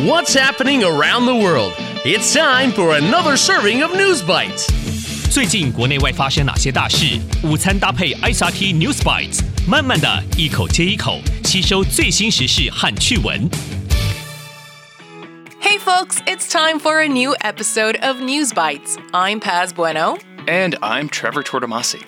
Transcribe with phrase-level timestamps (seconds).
[0.00, 1.74] What's happening around the world?
[2.02, 4.66] It's time for another serving of News Bites.
[5.30, 7.20] 最近国内外发生哪些大事？
[7.42, 13.48] 午餐搭配 ICRT News Bites，慢慢的一口接一口吸收最新时事和趣闻。
[15.60, 18.96] Hey folks, it's time for a new episode of News Bites.
[19.12, 20.16] I'm Paz Bueno.
[20.48, 22.00] And I'm Trevor Tortomasi.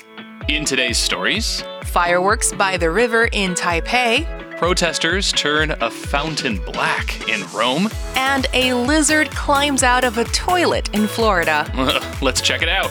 [0.48, 4.26] In today's stories, fireworks by the river in Taipei
[4.56, 7.90] Protesters turn a fountain black in Rome.
[8.14, 11.66] And a lizard climbs out of a toilet in Florida.
[12.22, 12.90] Let's check it out.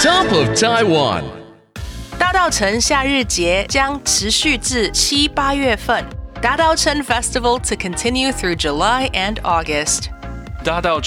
[0.00, 1.24] Top of Taiwan。
[2.18, 6.02] 大稻埕夏日节将持续至七八月份。
[6.40, 10.08] Dadaocheng Festival to continue through July and August.
[10.64, 11.02] Da Dao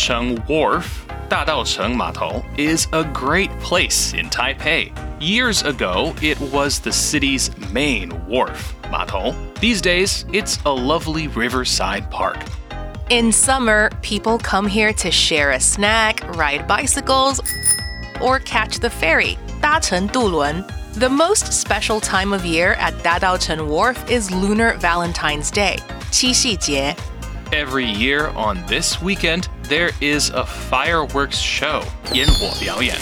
[0.47, 4.91] Wharf 大稻埕码头 is a great place in Taipei.
[5.21, 9.33] Years ago, it was the city's main wharf, Matou.
[9.61, 12.35] These days, it's a lovely riverside park.
[13.09, 17.39] In summer, people come here to share a snack, ride bicycles,
[18.21, 20.65] or catch the ferry, 搭乘渡轮.
[20.95, 25.77] The most special time of year at Dadaocheng Wharf is Lunar Valentine's Day,
[26.11, 26.93] 七夕节
[27.52, 32.96] Every year on this weekend, there is a fireworks show, 烟火表演.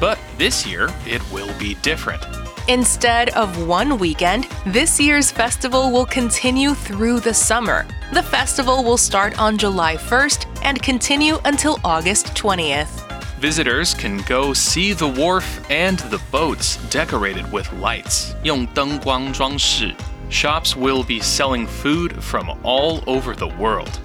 [0.00, 2.22] But this year, it will be different.
[2.66, 7.86] Instead of one weekend, this year's festival will continue through the summer.
[8.14, 13.02] The festival will start on July 1st and continue until August 20th.
[13.38, 18.34] Visitors can go see the wharf and the boats decorated with lights.
[18.42, 19.94] 用灯光装饰.
[20.28, 24.00] Shops will be selling food from all over the world.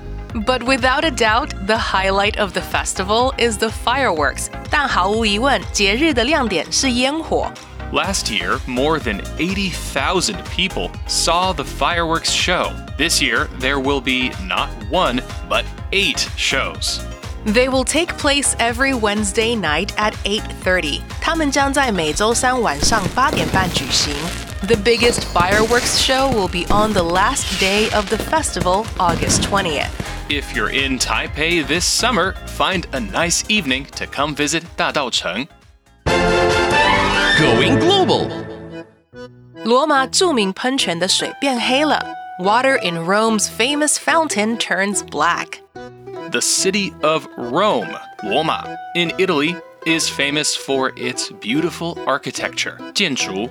[0.46, 4.50] But without a doubt, the highlight of the festival is the fireworks.
[4.70, 7.52] 但毫无疑问，节日的亮点是烟火。
[7.92, 12.72] Last year, more than 80,000 people saw the fireworks show.
[13.00, 17.00] This year, there will be not one, but eight shows.
[17.46, 21.02] They will take place every Wednesday night at 8:30.
[21.22, 24.14] 他们将在每周三晚上八点半举行。
[24.68, 29.88] The biggest fireworks show will be on the last day of the festival, August 20th.
[30.28, 35.48] If you're in Taipei this summer, find a nice evening to come visit Dadaocheng.
[37.40, 38.30] Going global.
[39.64, 42.06] 罗马着名喷泉的水变黑了。
[42.40, 45.62] Water in Rome's famous fountain turns black.
[46.34, 49.56] The city of Rome, Roma, in Italy,
[49.86, 53.50] is famous for its beautiful architecture, 建筑.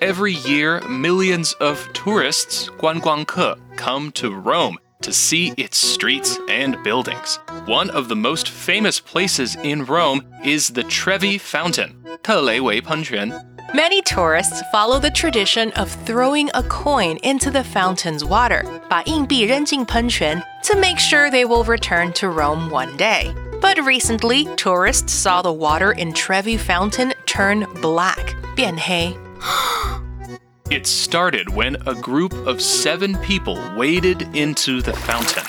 [0.00, 7.38] Every year, millions of tourists, 观光客, come to Rome to see its streets and buildings.
[7.66, 13.30] One of the most famous places in Rome is the Trevi Fountain, 特雷维喷泉.
[13.74, 20.76] Many tourists follow the tradition of throwing a coin into the fountain's water, 把硬币扔进喷泉, to
[20.76, 23.32] make sure they will return to Rome one day.
[23.60, 29.14] But recently, tourists saw the water in Trevi Fountain turn black, 变黑.
[30.70, 35.44] It started when a group of seven people waded into the fountain.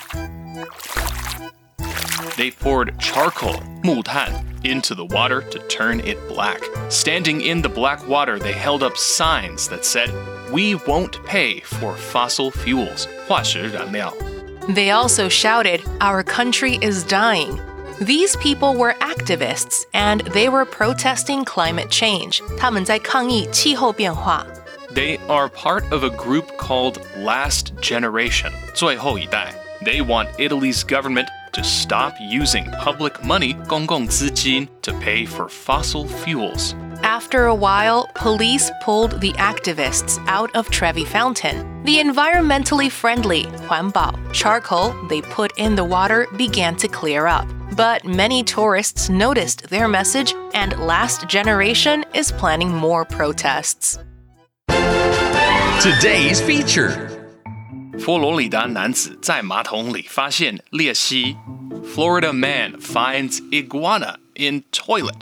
[2.37, 6.61] They poured charcoal, 木炭, into the water to turn it black.
[6.89, 10.09] Standing in the black water, they held up signs that said,
[10.51, 13.07] We won't pay for fossil fuels.
[13.27, 14.13] 化石燃料.
[14.69, 17.59] They also shouted, Our country is dying.
[17.99, 22.41] These people were activists and they were protesting climate change.
[22.57, 24.45] 他们在抗议气候变化。
[24.93, 29.53] They are part of a group called Last Generation, 最后一代.
[29.83, 36.75] They want Italy's government to stop using public money, 公共资金, to pay for fossil fuels.
[37.03, 41.83] After a while, police pulled the activists out of Trevi Fountain.
[41.83, 47.47] The environmentally friendly 环保 charcoal they put in the water began to clear up.
[47.75, 53.97] But many tourists noticed their message, and Last Generation is planning more protests.
[55.81, 57.14] Today's feature.
[57.98, 61.36] 佛罗里达男子在马桶里发现鬣蜥。
[61.94, 65.16] Florida man finds iguana in toilet.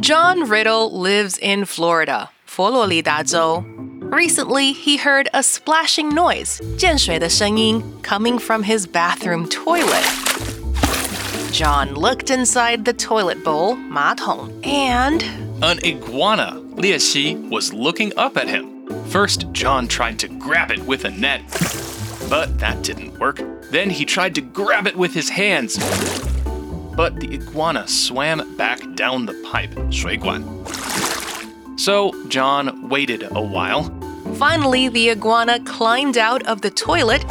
[0.00, 3.64] John Riddle lives in Florida, 佛罗里达州.
[4.10, 10.04] Recently, he heard a splashing noise, 溅水的声音, coming from his bathroom toilet.
[11.52, 15.22] John looked inside the toilet bowl, 马桶, and
[15.60, 18.66] an iguana, 鬣蜥, was looking up at him.
[19.10, 21.42] First, John tried to grab it with a net
[22.30, 23.40] but that didn't work.
[23.70, 25.76] Then he tried to grab it with his hands,
[26.96, 30.46] but the iguana swam back down the pipe, Shui Guan.
[31.78, 33.84] So John waited a while.
[34.36, 37.24] Finally, the iguana climbed out of the toilet,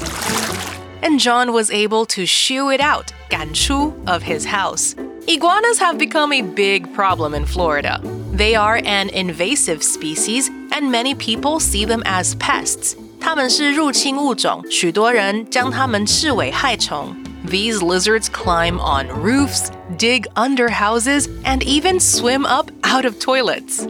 [1.02, 4.96] and John was able to shoo it out, Ganchu, of his house.
[5.28, 8.02] Iguanas have become a big problem in Florida.
[8.34, 12.96] They are an invasive species, and many people see them as pests.
[13.21, 17.17] 它们是入侵物种，许多人将它们视为害虫。
[17.49, 19.69] These lizards climb on roofs,
[19.99, 23.87] dig under houses, and even swim up out of toilets.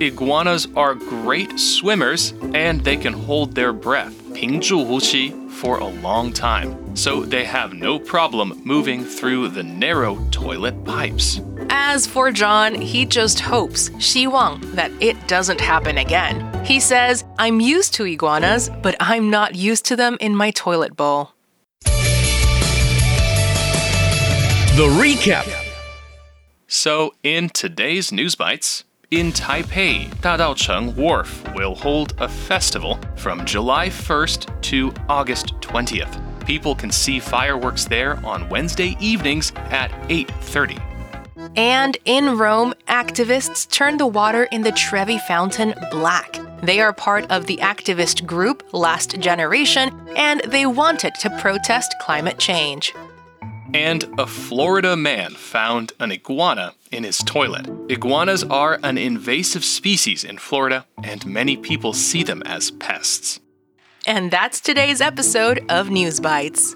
[0.00, 6.74] Iguanas are great swimmers and they can hold their breath, 屏住呼吸, for a long time,
[6.94, 11.40] so they have no problem moving through the narrow toilet pipes.
[11.69, 16.45] As for John, he just hopes, 希望, that it doesn't happen again.
[16.63, 20.95] He says, I'm used to iguanas, but I'm not used to them in my toilet
[20.95, 21.31] bowl.
[24.75, 25.47] The recap.
[26.67, 33.89] So, in today's News Bites, in Taipei, Dadaocheng Wharf will hold a festival from July
[33.89, 36.45] 1st to August 20th.
[36.45, 40.79] People can see fireworks there on Wednesday evenings at 8:30.
[41.55, 46.39] And in Rome, activists turned the water in the Trevi Fountain black.
[46.61, 52.37] They are part of the activist group Last Generation, and they wanted to protest climate
[52.37, 52.93] change.
[53.73, 57.67] And a Florida man found an iguana in his toilet.
[57.89, 63.39] Iguanas are an invasive species in Florida, and many people see them as pests.
[64.07, 66.75] And that's today's episode of News Bites.